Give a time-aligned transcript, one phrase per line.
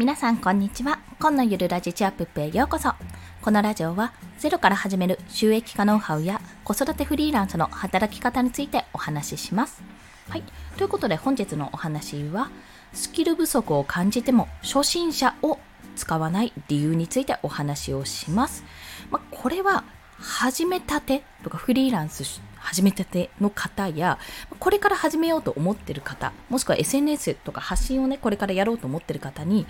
[0.00, 0.98] 皆さんこんにちは。
[1.18, 2.94] 今のゆるラジチアップへようこそ
[3.42, 9.82] このラジオはゼロから始める収益化ノウハウや子育てフリーランスの働き方についてお話しします。
[10.30, 10.42] はい。
[10.78, 12.50] ということで本日のお話は
[12.94, 15.58] スキル不足を感じても初心者を
[15.96, 18.64] 使わない理由についてお話をします、
[19.10, 19.84] まあ、これは
[20.18, 22.24] 始めたてとかフリーランス
[22.70, 24.16] 始めたての方や、
[24.60, 29.66] これから始めようと思ってる方、もしくは SNS とか発信をね、これからやろうと思ってる方に、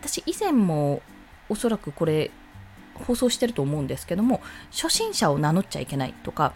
[0.00, 1.02] 私以前も
[1.48, 2.30] おそらくこれ
[2.94, 4.40] 放送してると思うんですけども、
[4.70, 6.54] 初心者を名乗っちゃいけないとか、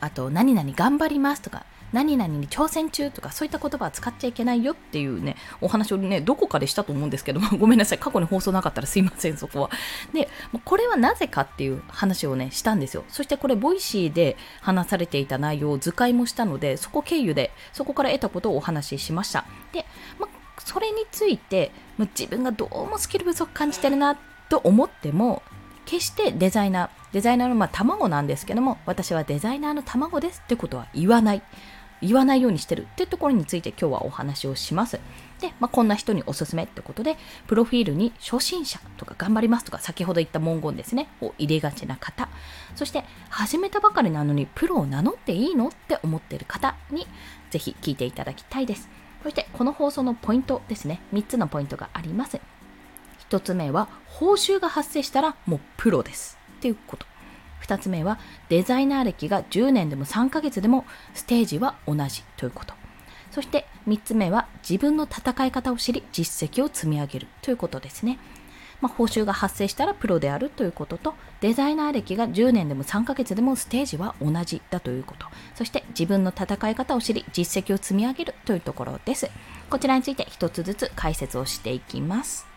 [0.00, 9.70] あと、何々頑張りますとか、何々に挑戦中とかそういった言葉は使っちゃいけないよっていうね、お話をね、どこかでしたと思うんですけども、 ごめんなさい、過去に放送なかったらすいません、そこは。
[10.12, 10.28] で、
[10.64, 13.04] これはなぜかっていう話をね、したんですよ。
[13.08, 19.44] そしてこれ、ボイシーで話されていた内容を図解もしたので、そこ経由で、そこから得たことをお話ししました。
[19.72, 19.86] で、
[20.18, 20.28] ま
[20.58, 24.16] それについて、ま自分がどうもスキル不足感じてるな
[24.48, 25.42] と思っても、
[25.86, 31.42] 決してデザイナー、デザイナーのまあ卵なんですけども、私はデザイナーの卵ですってことは言わない。
[32.02, 35.00] 言わないようにしてるってところについて今日はお話をします。
[35.40, 42.28] で、まあ、こんな人におすすめってことで、プロフィールに初心者とか頑張りますとか、先ほど言った文言ですね、を入れがちな方、
[42.74, 47.06] そして始めたばかりなのにプロを名乗っていいのって思ってる方に、
[47.50, 48.90] ぜひ聞いていただきたいです。
[49.22, 52.40] そして、この放送のポイントですね、3つのポイントがあります。
[53.30, 56.38] 1つ目は、報酬が発生したらもうプロです。
[56.58, 57.06] っていうこと。
[57.62, 58.18] 2つ目は
[58.48, 62.74] デザイナー歴が10年でも3ヶ月でもステージは同じということ。
[63.30, 68.18] そして3つ目は自分の戦い方を知り実績を積み上げるということですね、
[68.80, 75.26] まあ、報酬が発生したらプロであるということとデザイナー歴が10年でも3ヶ月でもステージは同じだということ。
[75.54, 79.28] そして自分の戦い方を知り実績を積み上げるというところです。
[79.68, 82.55] こちらについて1つずつ解説をしていきます。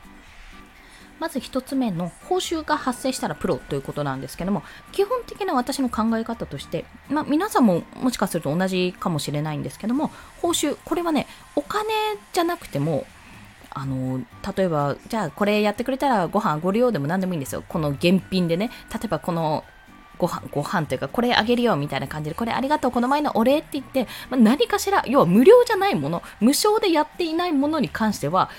[1.19, 10.11] まず1つ目の報酬が発生したらプロということなんですけども基本的な私の考え方として、まあ、皆さんももしかすると同じかもしれないんですけども
[10.41, 11.89] 報酬これはねお金
[12.33, 13.05] じゃなくても
[13.71, 14.19] あの
[14.55, 17.63] 例えばじゃあこれやってくれたらご飯ご利用でも何でもいいんですよ。
[17.67, 18.71] この現品でね。
[18.91, 19.63] 例えばこの
[20.17, 28.49] ご飯ご飯というかこれあげるよみたいな感じでこれありがとうこの前のお礼って言って、まあ、何かしら要は無料じゃないもの無償でやっていないものに関しては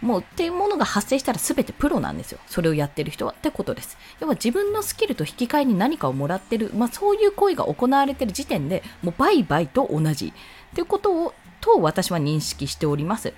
[0.00, 2.38] もうっていうものが発生したら全てプロなんですよ。
[2.46, 3.98] それをやってる人はってことです。
[4.20, 13.32] 要は自分のスキルと引き換えに何かをもらってる、まあそういう行為が行われてる時点でもう売買と同じっていうことをと私は認識しております。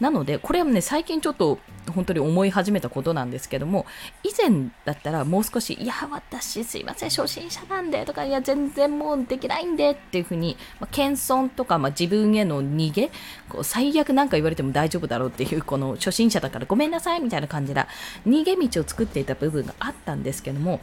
[0.00, 1.58] なので、これはね、最近ちょっと
[1.90, 3.86] 本当に思い始めたことなんですけども、
[4.22, 13.10] 以前だったらもう少し、いや、私すいません、初心者なんでとか、いや、全然もうできないんでっていうふうに、まあ、謙遜とか、まあ、自分への逃げ、
[13.48, 17.88] こう最悪なんか言われても大丈夫だろうっていう、この初心者だからごめんなさいみたいな感じな
[18.26, 20.80] 逃げ道を作っていた部分があったんですけども、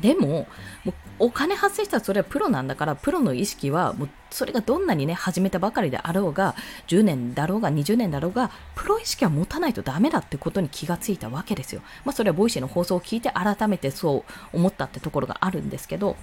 [0.00, 0.46] でも、
[0.84, 6.54] もうお金発生したらそれはプロなんだから、プロの意識は、もうそれがどんなにね、始めたばかりであろうが、
[6.88, 11.82] 10年だろうが、20年だろうが、プロ意識は持たないとダメだってことに気がついたわけですよ。
[12.04, 16.16] まあ、それはボイシーの放送を聞いて改めてそう思ったってところがあるんですけど、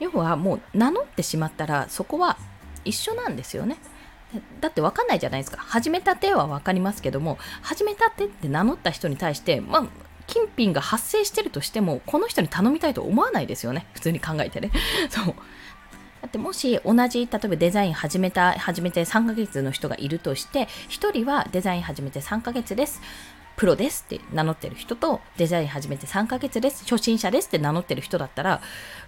[0.00, 2.38] 要はもう名乗ってしまったら、そこは
[2.84, 3.76] 一緒なんですよね。
[4.60, 5.58] だって分かんないじゃないですか。
[5.58, 9.86] 始めたては分かりますけども、始めたてって名乗った人に対して、まあ、
[10.26, 13.86] 金品が発生してるとしても、この人に頼みたいと思わないですよね。
[13.94, 14.70] 普通に考えてね。
[15.10, 15.26] そう。
[15.26, 23.00] だってもし同じ、例えばデザイン始めた、始めて3ヶ月の人がいるとして、1人はデザイン始めて3ヶ月です。
[23.62, 28.60] プロですって名乗ってる人とデザイン始めて3ヶ月です初心者ですって名乗ってる人だったら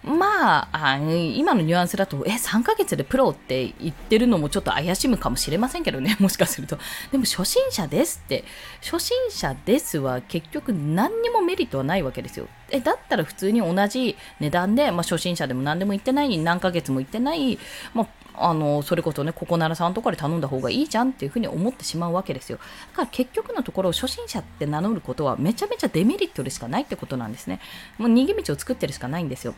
[0.05, 0.97] まあ
[1.35, 6.79] 今のニュアンスだとえ3ヶ月でプロって言ってるのもちょっと怪しむかもしれませんけどね もしかすると。
[7.11, 8.45] でも初心者ですって
[8.81, 12.47] 初心者ですは結局何にもメリットはないわけですよ。
[12.71, 17.59] えだったら普通に同じ値段で、まあ、初心者でも何でも言ってない何ヶ月も言ってない、
[17.93, 18.07] まあ、
[18.37, 22.59] あのそれこそねここならさんとかで頼んだ方がいいじゃんっていうふうに思ってしまうわけですよ。
[22.93, 27.61] だから結局のところ初心者って名乗ることはめちゃめちゃデメリットでしかないってことなんですね。
[27.99, 29.55] もう逃げ道を作ってるしかないんですよ。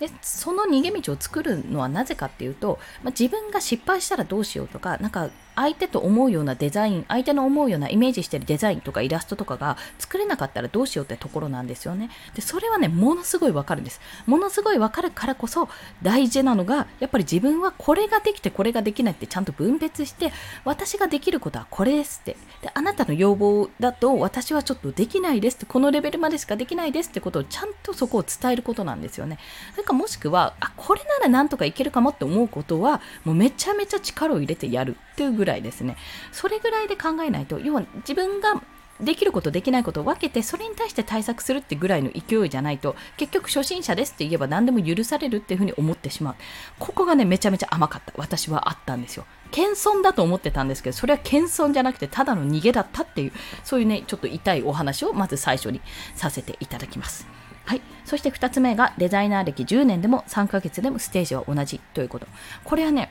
[0.00, 12.10] でその逃げ道を作るのはなぜかっていうと、まあ、自分が失敗したらどうしようとかなんか相手と思うようなデザイン相手の思うようなイメージしてるデザインとかイラストとかが作れなかったらどうしようってところなんですよね。
[12.34, 14.00] でそれはねものすごいわかるんです。
[14.26, 15.68] ものすごいわかるからこそ
[16.02, 20.32] 大事なのがやっぱり自分はこれができてこれができないってちゃんと分別して
[20.64, 22.36] 私ができることはこれですって。
[22.62, 29.38] であなたの要望だと私はちょっとできないですってこのレベルまでしかできないですってことをちゃんとそこを伝えることなんですよね。
[29.72, 35.96] それかもしくはあこれならなんとかいけるかもって思うことはもうめちゃめちゃ力を入れてやるっていうぐらいらいですね。
[36.32, 38.62] それぐらいで考えないと要は自分が
[39.00, 46.34] できることできないことを分けてそれに対して対策するってぐらいの勢いじゃないと結局初心者ですって言えば何でも許されるっていうふうに思ってしまう。
[46.78, 48.12] ここがねめちゃめちゃ甘かった。
[48.16, 49.26] 私はあったんですよ。
[49.50, 53.32] 謙遜だと思ってたんですけどそれは謙遜じゃなくてただの逃げだったっていう
[53.64, 55.80] そういうねちょっと痛いお話をまず最初に
[56.14, 57.26] させていただきます。
[57.66, 57.82] はい。
[58.04, 62.26] そして2つ目がデザイナー歴10年でも3ヶ月でもステージは同じということ。
[62.62, 63.10] これはね、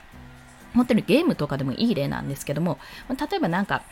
[0.76, 2.78] 持ってるゲームとかでもいい例なんですけども、
[3.10, 3.84] 例えばなんか、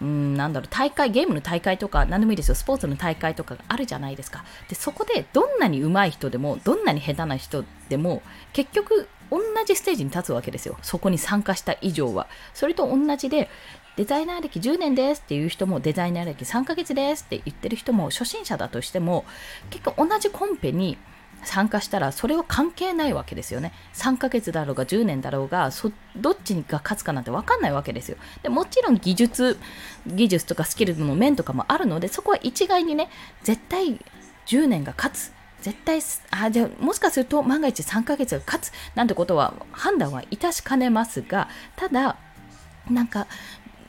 [0.00, 4.44] うん、なんだろう、大会、ゲームの大会とか、何でもいいですよ、スポーツの大会とかがあるじゃないですか。
[4.68, 8.22] で、そこで、どんなに上手い人でも、どんなに下手な人でも、
[8.52, 10.76] 結局、同じステージに立つわけですよ。
[10.82, 12.26] そこに参加した以上は。
[12.52, 13.48] それと同じで、
[13.96, 19.24] デザイナー歴10年ですっていう人も、デザイナー歴3ヶ月ですって言ってる人も、初心者だとしても、
[19.70, 20.98] 結局同じコンペに、
[21.44, 23.72] 参加したらそれは関係ないわけですよね。
[23.94, 25.70] 3ヶ月だろうが10年だろうが
[26.16, 28.16] どっちが勝つかなんて分かんないわけですよ。
[28.42, 29.58] でもちろん技術
[30.06, 33.08] 技術とかスキルの面とかもあるのでそこは一概にね
[33.42, 34.00] 絶対
[34.46, 35.32] 10年が勝つ
[35.62, 36.00] 絶対
[36.30, 42.16] あじゃあもしかすると万が一3ヶ月が勝つなんてことは判断はいたしかねますがただ
[42.90, 43.26] なんか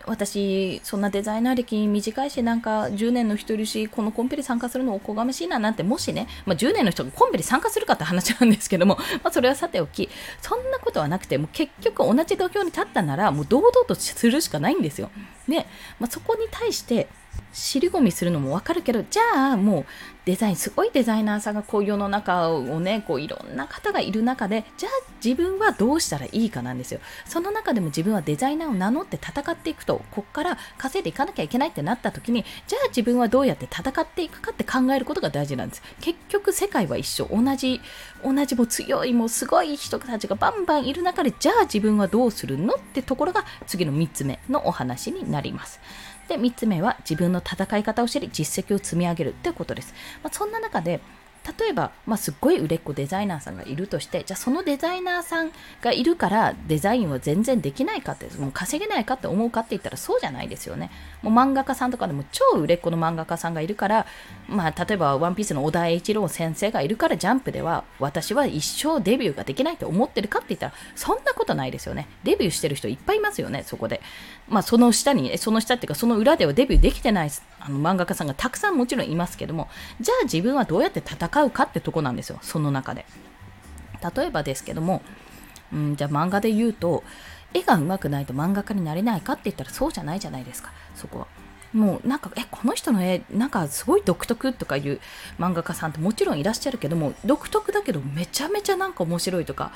[0.08, 10.10] 私、そんなデザイナー歴短いし、なんか10年の人いるし、このコンペに参加するのおこがましいななんて、もしね、まあ、10年の人がコンペに参加するかって話なんですけども、 まあ、それはさておき、
[10.42, 15.12] そんなことはなくて、も結局同じ土俵に立ったなら、もう堂々とするしかないんですよ。
[15.48, 15.66] で、
[16.00, 17.08] まあ、そこに対して、
[17.54, 19.86] 尻込みするのもわかるけど、じゃあもう
[20.26, 24.92] デザイン、すごいデザイナーさんがこう世の中をね、こういろんな方がいる中で、じゃあ
[25.24, 27.00] 自分はどうしたらいいかなんですよ。
[27.26, 35.84] その中でも自分はデザイナーを名乗って戦っていくと、こっから稼いでいかなきゃいけないってなった時に、じゃあ自分はどうやって戦っていくかって考えることが大事なんです。
[36.02, 37.30] 結局世界は一緒。
[37.32, 37.80] 同じ、
[38.24, 45.80] 同じも強い、もうすごい人たちがバンバンいる中で、じゃあ自分はどうするのってところが次の3つ目のお話になります。
[46.28, 49.94] で、3つ目は自分の戦い方を知り実績を積み上げるということです。
[50.24, 51.00] まあ、そんな中で、
[51.60, 55.52] 例えば、まあ、すっごい売れっ子デザイナーさんがいるとして、じゃあそのデザイナーさん
[55.82, 60.92] がいるからデザインは全然できないかって、もう稼げないかって思うかって言ったらそうじゃないですよね。
[61.22, 64.06] もう漫画家さんとかでも超売れっ子の漫画家さんがいるから、
[64.48, 72.08] まあ、例えばワンピースの小田栄一郎先生がいるからジャンプでは私は一生デビューができないと思ってるかって言ったらそんなことないですよね。
[72.24, 74.02] デビューしてる人いっぱいいますよね、そこで。
[74.48, 79.68] まあ、その下に、その下っていうかその裏ではデビューできてないあの漫画家さんがたくさんもちろんいますけども、
[80.00, 83.06] じゃあ自分はどうやって戦うかってとこなんですよ、その中で。
[84.16, 85.02] 例えばですけども、
[85.74, 87.04] うん、じゃあ漫画で言うと、
[87.54, 91.28] 絵が上手くないと漫画家になれないかって言ったらそうじゃないじゃないですか、そこは。
[91.74, 95.02] もうなんか、え、この人の絵、なんかすごい独特とかいう
[95.38, 99.74] 漫画家さんってもちろんいらっしゃるけども、独特だけどめちゃめちゃなんか面白いとか、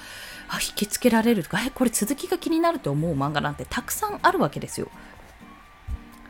[0.47, 4.89] あ引きつけられるとか、え、これ続きが気になると思う漫画なんてたくさんあるわけですよ。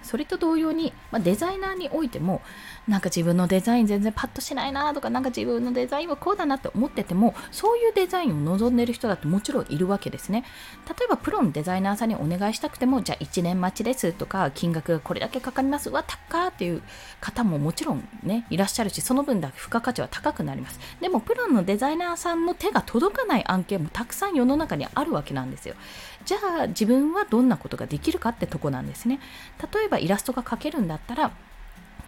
[0.09, 2.41] それと同様に、まあ、デザイナーにおいても
[2.87, 10.45] なんか自分のデザイン全然パッとしないなとかなんか自分のデザインはこうだなって思っててもそういうデザインを望んでる人だってもちろんいるわけですね。
[10.87, 16.81] 例えばプロのデザイナーさんにお願いしたくてもじゃあ1年待ちですとか金額がこれだけかかりますわ高っていう
[17.21, 20.79] 方ももちろんねいらっしゃるしその分だけ付加価値は高くなります。
[20.99, 25.75] でもプロのデザイナーさんの手が届かない案件もたくさん世の中にあるわけなんですよ。
[26.25, 29.19] じゃあ自分はどんなことができるかってとこなんですね。
[29.73, 31.31] 例えばイラストが描けるんだったら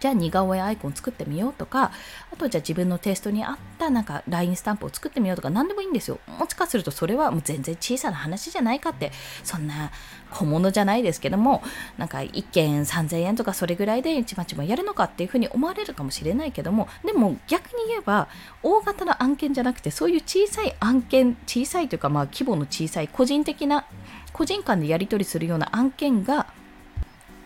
[0.00, 1.92] じゃあ似顔絵アイコン作ってみようとか、
[2.32, 6.18] あとじゃあ自分のテイストに合ったなんか LINE スタンプを作ってみようとか何でもいいんですよ。
[6.26, 9.12] もしかするとそれはもう全然小さな話じゃないかって、
[9.44, 9.92] そんな
[10.32, 11.62] 小物じゃないですけども、
[11.98, 18.26] なんか1件3000円とかそれぐらいでちまちまやるのかっていうふうに思われるかもしれないけども、でも逆に言えば
[18.64, 23.84] 大型の案件じゃなくてそういう小さい案件、小さいというかまあ規模の小さい個人的な
[24.32, 26.48] 個人間でやり取りするような案件が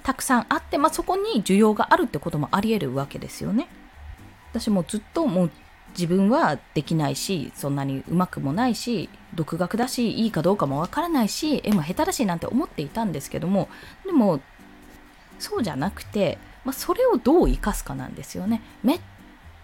[0.07, 3.67] たくさんあって、まあ、そこに需要があるってこともあり得るわけですよね。
[4.53, 5.51] 私もずっともう
[5.99, 13.69] 自分はできないしそんなにうまくもないし独学だしいいかどうかもわからないし絵も下手だしなんて思っていたんですけども
[14.05, 14.41] でも
[15.41, 18.63] そうじゃなくて、まあ、それをどう生かすかなんですよね。
[18.85, 19.01] めっ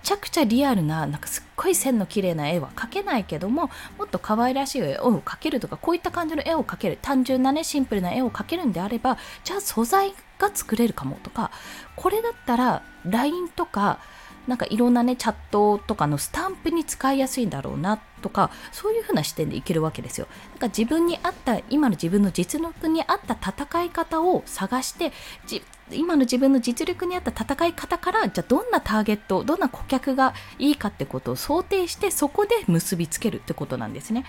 [0.03, 11.51] ちゃくちゃリアルななんかすっごい線の綺麗な絵は描けないけどももっと可愛らしい絵を描けるとかこういった感じの絵を描ける単純なねシンプルな絵を描けるんであればじゃあ素材が作れるかもとか
[11.97, 13.99] これだったら LINE とか
[14.47, 20.27] なんかいろんなねチャットとかのスタンプに使いやすいんだろうなとかそういう風な視点でいけるわけですよ。
[20.51, 25.13] なんか自分に合った今の自分の実力に合った戦い方を探して
[25.97, 34.25] 今の自分の実力に合った戦い方からじゃあどんなターゲットどんな顧客がいいかってことを想定してそこで結びつけるってことなんですね。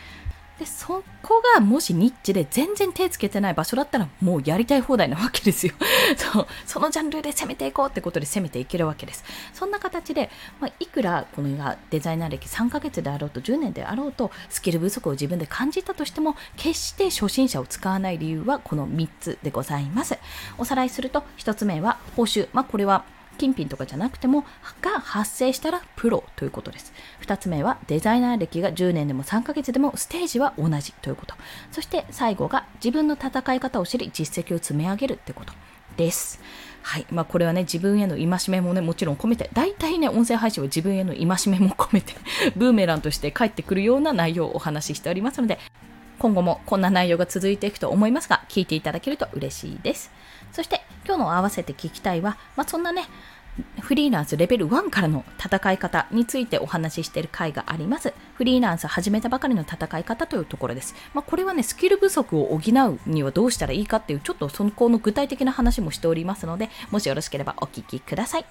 [0.63, 5.74] でそこがもしニッチで全然手つけてない場所だったらもうやりたい放題なわけですよ。
[6.15, 6.48] そう。
[6.65, 9.25] そのジャンルで攻めていこうってことで攻めていけるわけです。
[9.53, 10.29] そんな形で、
[10.62, 20.17] まあ、いくらこのがデザイナー歴3ヶ月であろうと10年であろうとスキル不足を自分で感じたとしても決して初心者を使わない理由はこの3つでございます。
[20.58, 23.03] おさらいすると1つ目は報酬、まあ、これは
[23.37, 24.45] 金品とかじゃなくても
[24.81, 26.93] が発生したらプロということです。
[27.21, 31.35] 2つ目はデザイナー歴が10年でも3ヶ月でもステージは同じということ。
[31.71, 35.53] そして最後が自分の戦い方を知り実績を積み上げるってこと
[35.97, 36.39] です。
[36.83, 37.05] はい。
[37.09, 42.13] まあ、これはね、自分への戒めもね、もちろん込めて、大体ね、音声配信は自分への戒めも込めて、
[42.57, 45.59] ブーメランとして帰ってくるような内容をお話ししておりますので、
[46.19, 50.11] 今後もこんな内容が続いていくと思いますが、聞いていただけると嬉しいです。
[50.53, 53.07] そして今日の合わせて聞きたいは、まあ、そんなね、
[53.81, 58.13] フリーランスレベル1からの戦い方についてお話ししている回があります。
[58.36, 60.95] フリーランス始めたばかりの戦い方というところです。
[61.13, 68.45] まあ、これはね、スキル不足を補うにはどうしたらいいかっていう、ちょっとそのこの具体的な話もしておりますので、もしよろしければお聞きください。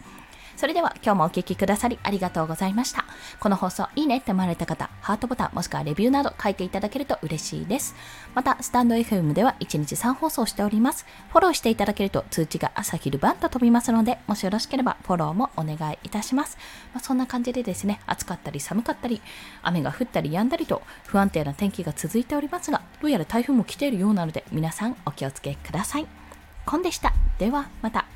[0.56, 3.04] それでは今日もお聴きくださりありがとうございました。
[3.40, 7.94] この放送いいねって思われた方、ハートボタンもしくはレビューなど書いていただけると嬉しいです。
[8.34, 11.06] また、スタンド FM では1日3放送しております。
[11.30, 16.56] フォローしていただけると通知が朝昼晩と飛びますので、もしよろしければフォローもお願いいたします。
[16.94, 19.20] まあ、そんな感じでですね、暑かったり寒かったり、
[19.62, 26.06] 雨が降ったり止んだりと不安定な天気が続いておりますが、どうやら台風も来ているようなので、皆さんお気をつけください。
[26.64, 27.12] コンでした。
[27.38, 28.11] ではまた。